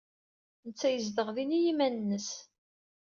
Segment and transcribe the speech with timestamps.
[0.67, 2.29] Netta yezdeɣ din i yiman-nnes.